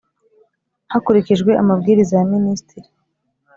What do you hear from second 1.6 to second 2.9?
amabwiriza ya Minisitiri